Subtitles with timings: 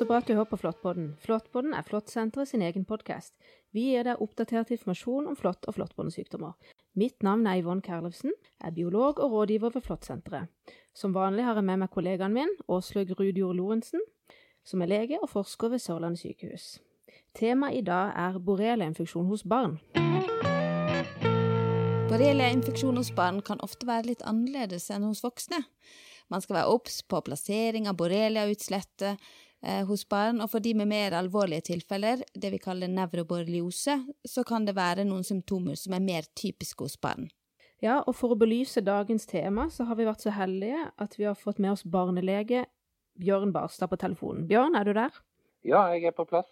[0.00, 1.08] Så bra at du hører på Flåttpodden.
[1.20, 3.34] Flåttpodden er Flåttsenteret sin egen podkast.
[3.76, 6.54] Vi gir deg oppdatert informasjon om flått og flåttbåndsykdommer.
[6.96, 8.32] Mitt navn er Yvonne Kerlevsen,
[8.64, 10.48] er biolog og rådgiver ved Flåttsenteret.
[10.96, 14.00] Som vanlig har jeg med meg kollegaen min, Åslaug Rudjord Lorentzen,
[14.64, 16.70] som er lege og forsker ved Sørlandet sykehus.
[17.36, 19.76] Temaet i dag er borreliainfeksjon hos barn.
[22.08, 25.60] Borreliainfeksjon hos barn kan ofte være litt annerledes enn hos voksne.
[26.32, 29.30] Man skal være obs på plassering av borreliautslettet eh,
[29.88, 34.64] hos barn, og for de med mer alvorlige tilfeller, det vi kaller nevroborreliose, så kan
[34.64, 37.28] det være noen symptomer som er mer typiske hos barn.
[37.80, 41.24] Ja, og for å belyse dagens tema, så har vi vært så heldige at vi
[41.28, 42.66] har fått med oss barnelege
[43.20, 44.46] Bjørn Barstad på telefonen.
[44.48, 45.16] Bjørn, er du der?
[45.64, 46.48] Ja, jeg er på plass.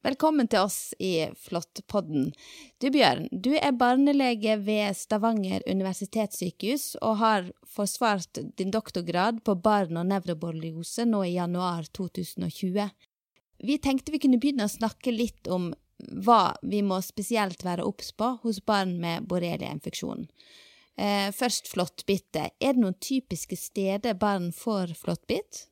[0.00, 2.30] Velkommen til oss i Flåttpodden.
[2.80, 10.00] Du Bjørn, du er barnelege ved Stavanger universitetssykehus og har forsvart din doktorgrad på barn-
[10.00, 12.88] og nevroborreliose nå i januar 2020.
[13.60, 15.68] Vi tenkte vi kunne begynne å snakke litt om
[16.24, 20.24] hva vi må spesielt være obs på hos barn med borreliainfeksjon.
[20.96, 22.48] Eh, først flåttbitte.
[22.56, 25.66] Er det noen typiske steder barn får flåttbitt?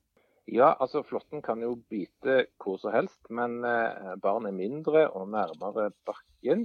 [0.49, 5.29] Ja, altså flåtten kan jo bite hvor som helst, men eh, barn er mindre og
[5.35, 6.65] nærmere bakken.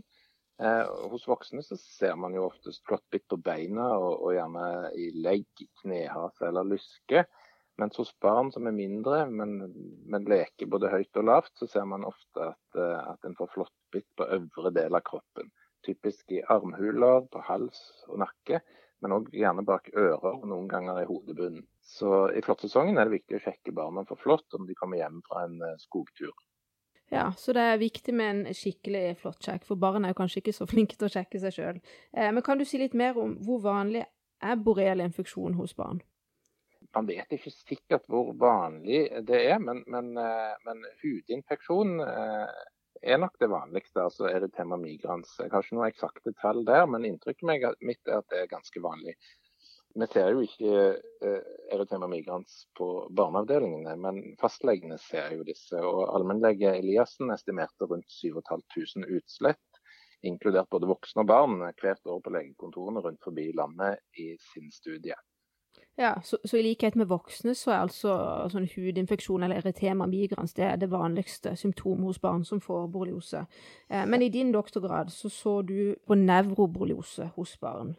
[0.62, 5.10] Eh, hos voksne så ser man jo oftest flåttbitt på beina og, og, gjerne i
[5.26, 7.26] legg, knehase eller lyske.
[7.82, 9.58] Mens hos barn som er mindre, men,
[10.08, 13.52] men leker både høyt og lavt, så ser man ofte at, eh, at en får
[13.58, 15.52] flåttbitt på øvre del av kroppen.
[15.84, 18.64] Typisk i armhuler, på hals og nakke
[19.04, 21.66] men òg gjerne bak ører og noen ganger i hodebunnen.
[21.84, 25.20] Så i flåttsesongen er det viktig å sjekke barna for flått om de kommer hjem
[25.28, 26.32] fra en eh, skogtur.
[27.14, 30.56] Ja, så det er viktig med en skikkelig flåttsjekk, for barn er jo kanskje ikke
[30.56, 31.84] så flinke til å sjekke seg sjøl.
[32.16, 34.06] Eh, men kan du si litt mer om hvor vanlig
[34.44, 36.02] er borrelieinfeksjon hos barn?
[36.94, 41.98] Man vet ikke sikkert hvor vanlig det er, men, men, eh, men hudinfeksjon
[43.04, 44.02] er nok det vanligste.
[44.04, 45.36] altså tema migrans.
[45.40, 48.82] Jeg har ikke noe eksakte tall der, men inntrykket mitt er at det er ganske
[48.82, 49.16] vanlig.
[49.94, 50.78] Vi ser jo ikke
[51.22, 55.78] eh, erytema migrans på barneavdelingene, men fastlegene ser jo disse.
[55.78, 59.82] og Allmennlege Eliassen estimerte rundt 7500 utslett,
[60.26, 65.20] inkludert både voksne og barn, hvert år på legekontorene rundt forbi landet i sin studie.
[65.96, 68.14] Ja, så, så, i likhet med voksne så er altså
[68.50, 73.44] sånn hudinfeksjon eller eritema migrans det er det vanligste symptomet hos barn som får borreliose.
[73.90, 77.94] Eh, men i din doktorgrad så så du på nevroborreliose hos barn,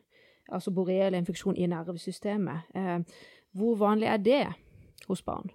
[0.50, 2.75] altså borreliainfeksjon i nervesystemet.
[2.75, 2.99] Eh,
[3.54, 4.43] hvor vanlig er det
[5.06, 5.54] hos barn?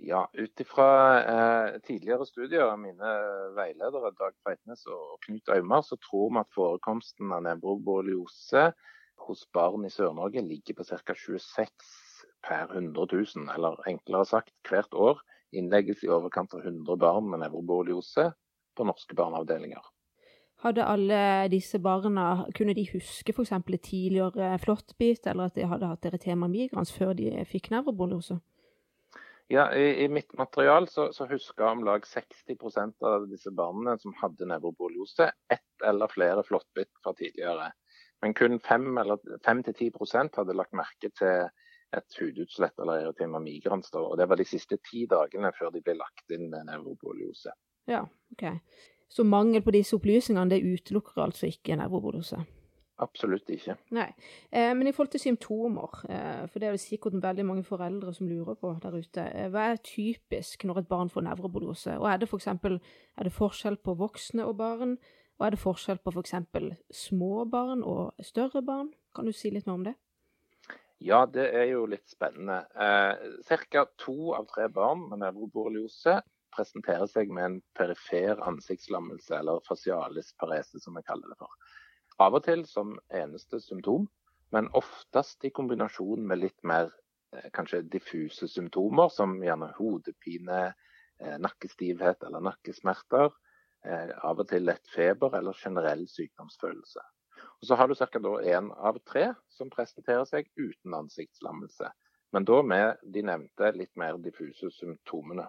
[0.00, 0.90] Ja, Ut ifra
[1.20, 3.16] eh, tidligere studier av mine
[3.56, 8.72] veiledere Dag Breitnes og Knut Aumar, så tror vi at forekomsten av nevroborreliose
[9.26, 11.14] hos barn i Sør-Norge ligger på ca.
[11.14, 11.92] 26
[12.42, 15.22] per 100 000, eller enklere sagt hvert år
[15.52, 18.30] innlegges i overkant av 100 barn med nevroboliose
[18.76, 19.82] på norske barneavdelinger.
[20.62, 21.18] Hadde alle
[21.50, 23.52] disse barna, kunne de huske f.eks.
[23.52, 28.38] et tidligere flåttbit, eller at de hadde hatt eritema migrans før de fikk nevroboliose?
[29.50, 34.14] Ja, i, i, mitt material så, så husker om lag 60% av disse barna som
[34.22, 37.72] hadde nevroboliose, ett eller flere flåttbitt fra tidligere.
[38.22, 41.48] Men kun 5-10% hadde lagt merke til
[41.92, 43.90] et hudutslett eller erytema migrans.
[43.98, 47.52] Og det var de siste ti dagene før de ble lagt inn med nevroborreliose.
[47.90, 48.46] Ja, ok.
[49.12, 52.40] Så mangel på disse opplysningene det utelukker altså ikke nevroborreliose?
[53.02, 53.74] Absolutt ikke.
[53.96, 54.08] Nei.
[54.52, 58.12] Eh, men i forhold til symptomer, eh, for det er det sikkert veldig mange foreldre
[58.14, 59.24] som lurer på der ute.
[59.34, 61.96] Eh, hva er typisk når et barn får nevroborreliose?
[61.98, 62.48] Og er det f.eks.
[62.62, 64.96] For er det forskjell på voksne og barn?
[65.42, 66.36] Og er det forskjell på f.eks.
[66.54, 68.92] For små barn og større barn?
[69.10, 69.94] Kan du si litt mer om det?
[71.02, 72.60] Ja, det er jo litt spennende.
[72.78, 73.82] Eh, Ca.
[73.98, 76.20] to av tre barn med nevroborreliose
[76.54, 81.50] presenterer seg med en perifer ansiktslammelse, eller facialis parese, som vi kaller det for.
[82.22, 84.06] Av og til som eneste symptom,
[84.54, 86.92] men oftest i kombinasjon med litt mer
[87.34, 90.68] eh, kanskje diffuse symptomer, som gjerne hodepine,
[91.18, 93.34] eh, nakkestivhet eller nakkesmerter
[93.84, 97.02] av og til lett feber eller generell sykdomsfølelse.
[97.62, 98.06] Og Så har du ca.
[98.42, 101.90] én av tre som presenterer seg uten ansiktslammelse,
[102.32, 105.48] men da med de nevnte litt mer diffuse symptomene.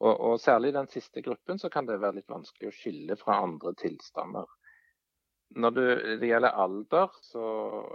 [0.00, 3.40] Og, og Særlig i den siste gruppen kan det være litt vanskelig å skille fra
[3.44, 4.46] andre tilstander.
[5.56, 5.88] Når det,
[6.20, 7.44] det gjelder alder, så,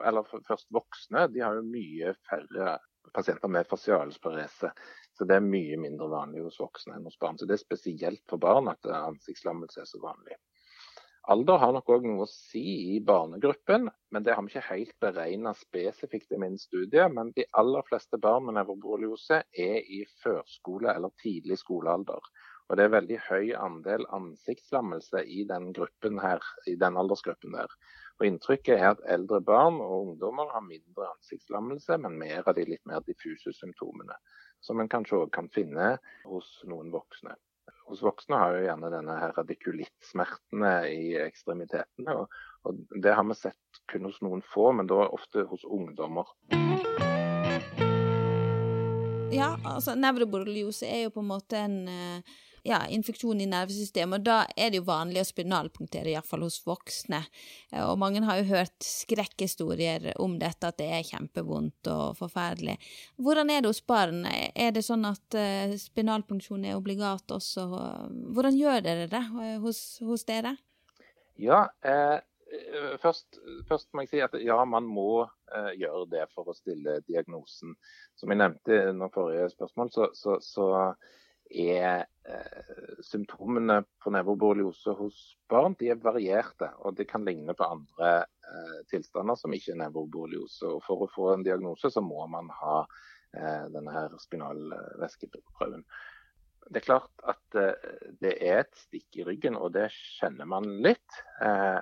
[0.08, 2.78] eller først voksne, de har jo mye færre
[3.14, 4.72] pasienter med facialsparese.
[5.22, 7.36] Så det er mye mindre vanlig hos voksne enn hos barn.
[7.38, 10.34] Så det er spesielt for barn at ansiktslammelse er så vanlig.
[11.30, 12.64] Alder har nok òg noe å si
[12.96, 17.06] i barnegruppen, men det har vi ikke helt beregna spesifikt i min studie.
[17.14, 22.34] Men de aller fleste barn med nevroborreliose er i førskole- eller tidlig skolealder.
[22.72, 25.70] Og det er veldig høy andel ansiktslammelse i den,
[26.26, 27.78] her, i den aldersgruppen der.
[28.22, 32.68] Og Inntrykket er at eldre barn og ungdommer har mindre ansiktslammelse, men mer av de
[32.70, 34.14] litt mer diffuse symptomene.
[34.62, 35.96] Som en kanskje òg kan finne
[36.30, 37.34] hos noen voksne
[37.92, 42.14] hos voksne har jo gjerne denne her radikulistsmertene i ekstremitetene.
[42.16, 46.30] Og, og, det har vi sett kun hos noen få, men da ofte hos ungdommer.
[49.32, 54.22] Ja, altså nevroborreliose er jo på en måte en uh ja, infeksjon i nervesystemet.
[54.22, 57.24] Og da er det jo vanlig å spinalpunktere, iallfall hos voksne.
[57.72, 62.78] Eh, og mange har jo hørt skrekkhistorier om dette, at det er kjempevondt og forferdelig.
[63.22, 64.26] Hvordan er det hos barn?
[64.28, 67.68] Er det sånn at uh, spinalpunksjon er obligat også?
[68.36, 70.56] Hvordan gjør dere det uh, hos, hos, dere?
[71.42, 71.64] Ja,
[72.52, 76.56] eh, først, først, må jeg si at ja, man må eh, gjøre det for å
[76.56, 77.76] stille diagnosen.
[78.20, 80.68] Som jeg nevnte under forrige spørsmål, så, så, så
[81.52, 85.20] er eh, symptomene på nevroborreliose hos
[85.52, 86.72] barn de er varierte.
[86.86, 90.70] Og det kan ligne på andre eh, tilstander som ikke er nevroborreliose.
[90.70, 95.86] Og for å få en diagnose så må man ha eh, denne her spinalvæskeprøven.
[96.72, 100.70] Det er klart at eh, det er et stikk i ryggen, og det kjenner man
[100.86, 101.22] litt.
[101.44, 101.82] Eh,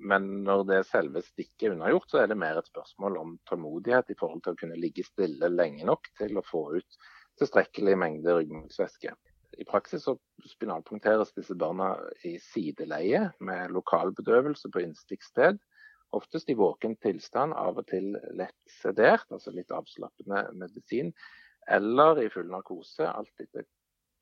[0.00, 4.12] men når det selve stikket er unnagjort, så er det mer et spørsmål om tålmodighet
[4.12, 7.00] i forhold til å kunne ligge stille lenge nok til å få ut
[7.40, 9.14] tilstrekkelig mengde ryggmargsvæske.
[9.58, 10.14] I praksis så
[10.46, 11.92] spinalpunkteres disse barna
[12.24, 15.58] i sideleie med lokalbedøvelse på innstikksted.
[16.16, 21.12] Oftest i våken tilstand, av og til lett sedert, altså litt avslappende medisin.
[21.70, 23.66] Eller i full narkose, alt etter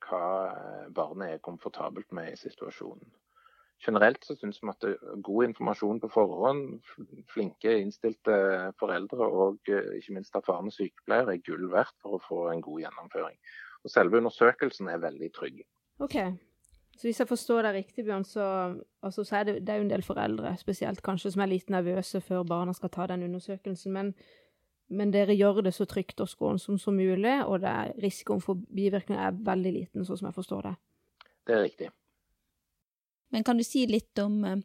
[0.05, 3.09] hva barnet er komfortabelt med i situasjonen.
[3.87, 4.87] Generelt så syns vi at
[5.23, 6.81] god informasjon på forhånd,
[7.31, 8.39] flinke, innstilte
[8.81, 12.83] foreldre og eh, ikke minst erfarne sykepleiere er gull verdt for å få en god
[12.83, 13.39] gjennomføring.
[13.87, 15.63] Og Selve undersøkelsen er veldig trygg.
[16.03, 16.17] Ok,
[16.99, 18.45] så Hvis jeg forstår deg riktig, Bjørn, så,
[19.03, 21.71] altså, så er det, det, er jo en del foreldre spesielt kanskje som er litt
[21.71, 23.95] nervøse før barna skal ta den undersøkelsen.
[23.95, 24.11] Men,
[24.91, 27.63] men dere gjør det så trygt og skånsomt som mulig, og
[28.03, 30.75] risikoen for bivirkninger er veldig liten, sånn som jeg forstår det.
[31.47, 31.93] Det er riktig.
[33.31, 34.59] Men kan du si litt om eh,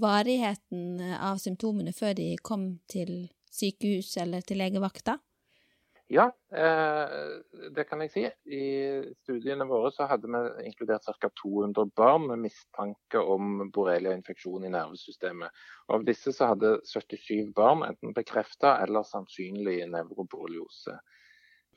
[0.00, 5.18] varigheten eh, av symptomene før de kom til sykehus eller til legevakta?
[6.10, 7.12] Ja, eh,
[7.70, 8.22] det kan jeg si.
[8.50, 8.64] I
[9.22, 11.30] studiene våre så hadde vi inkludert ca.
[11.42, 15.60] 200 barn med mistanke om borrelia-infeksjon i nervesystemet.
[15.86, 20.98] Og av disse så hadde 77 barn enten bekrefta eller sannsynlig nevroborreliose.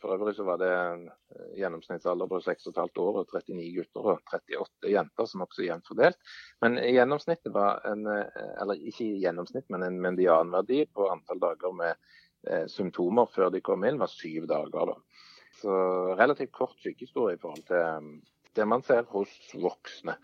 [0.03, 4.91] For øvrig så var det eh, gjennomsnittsalder på 6,5 år og 39 gutter og 38
[4.91, 6.19] jenter, som også jevnt fordelt.
[6.61, 11.95] Men gjennomsnittet var en, eh, eller ikke gjennomsnitt, men en medianverdi på antall dager med
[11.95, 14.91] eh, symptomer før de kom inn, var syv dager.
[14.91, 15.23] Da.
[15.61, 15.79] Så
[16.19, 18.11] relativt kort sykehistorie i forhold til
[18.59, 20.17] det man ser hos voksne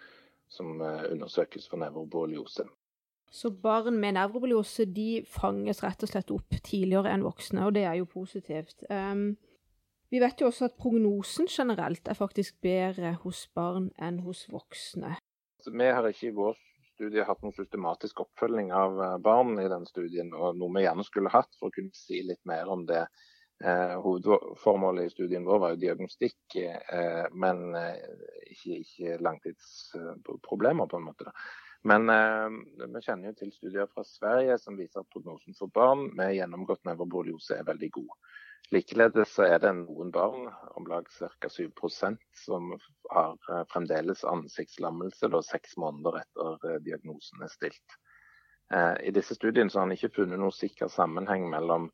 [0.51, 2.65] som undersøkes for nevroborreliose.
[3.31, 7.85] Så barn med nevroborreliose de fanges rett og slett opp tidligere enn voksne, og det
[7.85, 8.83] er jo positivt.
[8.89, 9.37] Um,
[10.09, 15.15] vi vet jo også at prognosen generelt er faktisk bedre hos barn enn hos voksne.
[15.59, 16.57] Altså, vi har ikke i vår
[16.99, 21.05] studie hatt noen systematisk oppfølging av eh, barn i den studien, og noe vi gjerne
[21.07, 23.05] skulle hatt for å kunne si litt mer om det.
[23.59, 28.03] Eh, hovedformålet i studien vår var jo diagnostikk, eh, men eh,
[28.49, 31.33] ikke, ikke, langtidsproblemer, på en måte.
[31.87, 32.47] Men eh,
[32.85, 36.87] vi kjenner jo til studier fra Sverige som viser at prognosen for barn med gjennomgått
[36.87, 38.15] nevroboliose er veldig god.
[38.71, 41.49] Likeledes så er det noen barn, om lag ca.
[41.49, 42.69] 7% som
[43.09, 47.97] har eh, fremdeles ansiktslammelse da, seks måneder etter eh, diagnosen er stilt.
[48.73, 51.91] Eh, I disse studiene har han ikke funnet noen sikker sammenheng mellom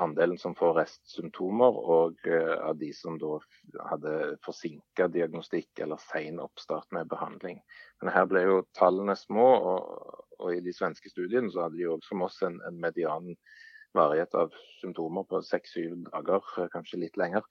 [0.00, 3.34] andelen som får restsymptomer og av de som da
[3.90, 7.58] hadde forsinka diagnostikk eller sen oppstart med behandling.
[8.00, 11.90] Men her ble jo tallene små, og, og i de svenske studiene så hadde de
[11.92, 13.28] òg som oss en, en median
[13.98, 17.44] varighet av symptomer på seks-syv dager, kanskje litt lenger,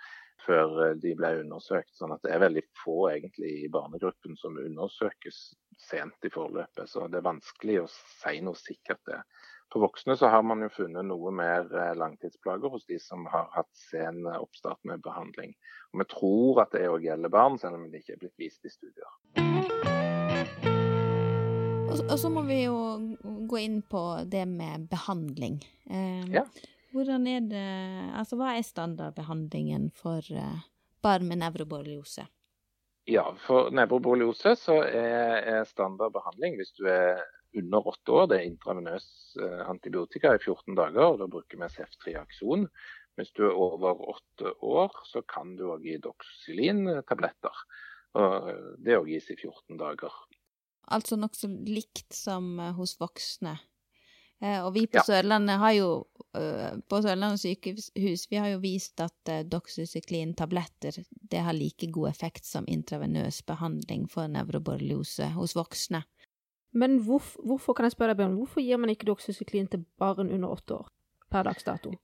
[0.45, 1.93] før eh, de ble undersøkt.
[1.97, 5.41] Sånn at det er veldig få egentlig i barnegruppen som undersøkes
[5.89, 6.87] sent i forløpet.
[6.89, 9.21] Så det er vanskelig å si noe sikkert det.
[9.73, 13.51] På voksne så har man jo funnet noe mer eh, langtidsplager hos de som har
[13.55, 15.53] hatt sen oppstart med behandling.
[15.93, 18.65] Og Vi tror at det òg gjelder barn, selv om det ikke er blitt vist
[18.65, 19.96] i studier.
[21.87, 22.77] Og, og, så må vi jo
[23.47, 25.61] gå inn på det med behandling.
[25.87, 26.43] Eh, ja.
[26.91, 27.67] Hvordan er det
[28.17, 30.65] Altså, hva er standardbehandlingen for eh,
[31.03, 32.27] barn med nevroborreliose?
[33.07, 37.23] Ja, for nevroborreliose så er, er standardbehandling hvis du er
[37.57, 39.07] under åtte år, det er intravenøs
[39.39, 41.05] eh, antibiotika i 14 dager.
[41.13, 42.67] og Da bruker vi Cef-Triakson.
[43.17, 47.63] Hvis du er over åtte år, så kan du òg gi Doxylin-tabletter.
[48.19, 48.51] Og
[48.83, 50.13] Det òg gis i 14 dager.
[50.87, 53.57] Altså nokså likt som hos voksne.
[54.39, 55.03] Og vi på ja.
[55.03, 55.87] Sørlandet har jo
[56.31, 60.99] på Sørlandet sykehus vi har jo vist at doxycyklin-tabletter
[61.31, 66.03] det har like god effekt som intravenøs behandling for nevroborreliose hos voksne.
[66.77, 70.29] Men hvorfor, hvorfor kan jeg spørre deg, Bjørn, hvorfor gir man ikke doxycyklin til barn
[70.29, 70.91] under åtte år
[71.33, 71.95] per dags dato?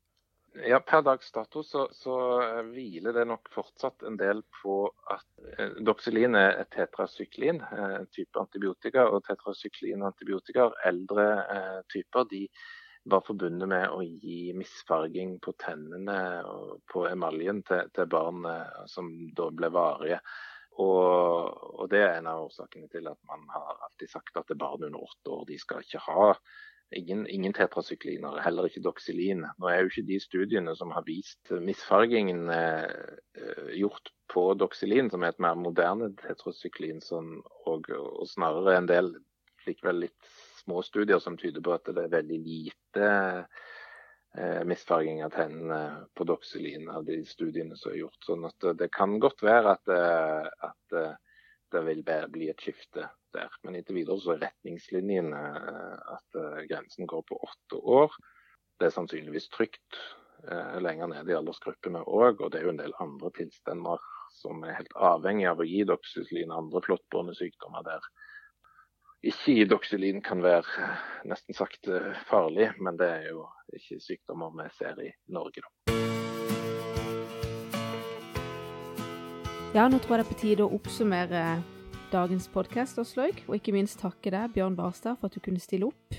[0.54, 4.76] Ja, Per dags dato så, så, eh, hviler det nok fortsatt en del på
[5.10, 5.26] at
[5.58, 9.08] eh, er et tetrasyklin, eh, type antibiotika.
[9.10, 12.44] Og tetrasyklin-antibiotika, eldre eh, typer, de
[13.10, 18.84] var forbundet med å gi misfarging på tennene og på emaljen til, til barn eh,
[18.88, 20.20] som da ble varige.
[20.78, 24.86] Og, og, Det er en av årsakene til at man har alltid sagt at barn
[24.86, 26.30] under åtte år de skal ikke ha
[26.92, 29.46] ingen, ingen tetrasykliner, heller ikke doxylin.
[29.60, 32.90] Nå er jo ikke de studiene som har vist misfargingen eh,
[33.40, 37.36] eh gjort på doxylin, som er et mer moderne tetrasyklin, sånn,
[37.66, 39.14] og, og, snarere en del
[39.68, 43.10] likevel litt små studier som tyder på at det er veldig lite
[44.38, 45.82] eh, misfarging av tennene
[46.16, 48.20] på doxylin av de studiene som er gjort.
[48.26, 51.14] Sånn at det kan godt være at, eh, at eh,
[51.74, 53.54] det vil bli et skifte der.
[53.64, 55.44] Men inntil videre så er retningslinjene
[56.16, 58.14] at grensen går på åtte år.
[58.80, 60.02] Det er sannsynligvis trygt
[60.84, 64.02] lenger ned i aldersgruppene òg, og det er jo en del andre tilstander
[64.36, 68.08] som er helt avhengig av å gi doksylin andre flåttbårne sykdommer der
[69.24, 70.90] ikke gi doxylin kan være
[71.32, 76.03] nesten sagt eh, farlig, men det er jo ikke sykdommer vi ser i Norge, da.
[79.74, 81.40] Ja, nå tror jeg det er på tide å oppsummere
[82.12, 83.40] dagens podkast, Åslaug.
[83.48, 86.14] Og ikke minst takke deg, Bjørn Barstad, for at du kunne stille opp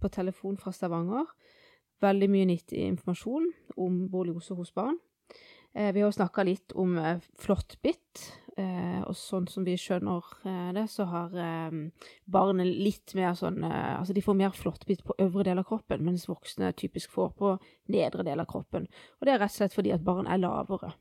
[0.00, 1.28] på telefon fra Stavanger.
[2.00, 4.96] Veldig mye nyttig informasjon om borreliose hos barn.
[5.76, 10.68] Eh, vi har snakka litt om eh, flåttbitt, Eh, og sånn som vi skjønner eh,
[10.76, 11.32] det, så har
[12.30, 16.28] barnet litt mer sånn Altså, de får mer flåttbitt på øvre del av kroppen, mens
[16.30, 17.56] voksne typisk får på
[17.90, 18.86] nedre del av kroppen.
[19.18, 20.92] Og det er rett og slett fordi at barn er lavere.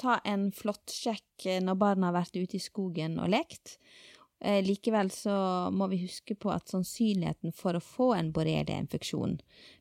[0.00, 3.78] Ta en flåttsjekk eh, når barna har vært ute i skogen og lekt.
[4.44, 5.34] Eh, likevel så
[5.72, 9.38] må vi huske på at sannsynligheten for å få en borrelieinfeksjon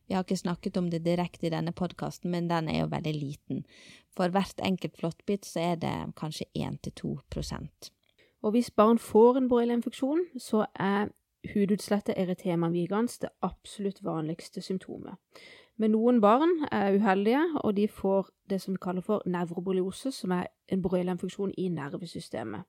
[0.07, 3.13] Vi har ikke snakket om det direkte i denne podkasten, men den er jo veldig
[3.17, 3.65] liten.
[4.13, 7.91] For hvert enkelt flåttbitt så er det kanskje 1-2%
[8.43, 11.11] Og hvis barn får en borrelieinfeksjon, så er
[11.51, 15.17] hudutslettet eritema vigans det absolutt vanligste symptomet.
[15.81, 20.35] Men noen barn er uheldige, og de får det som vi kaller for nevroborreliose, som
[20.35, 22.67] er en borrelianfunksjon i nervesystemet.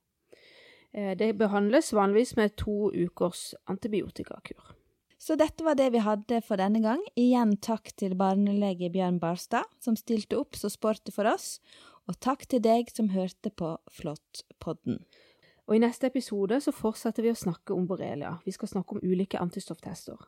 [0.95, 4.75] Eh, det behandles vanligvis med to ukers antibiotikakur.
[5.19, 7.01] Så dette var det vi hadde for denne gang.
[7.17, 11.61] Igjen takk til barnelege Bjørn Barstad, som stilte opp så sporty for oss,
[12.09, 15.01] og takk til deg som hørte på Flåttpodden.
[15.65, 18.35] Og I neste episode så fortsetter vi å snakke om borrelia.
[18.45, 20.19] Vi skal snakke om ulike antistofftester.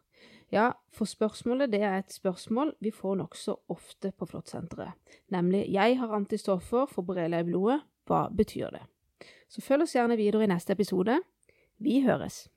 [0.53, 4.93] Ja, for spørsmålet det er et spørsmål vi får nokså ofte på Flåttsenteret.
[5.29, 7.81] Nemlig 'Jeg har antistoffer for borrelia i blodet.
[8.07, 8.87] Hva betyr det?'
[9.49, 11.19] Så følg oss gjerne videre i neste episode.
[11.79, 12.49] Vi høres!